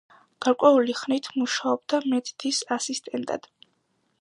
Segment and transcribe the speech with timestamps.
[0.45, 3.47] გარკვეული ხნით მუშაობდა მედდის ასისტენტად.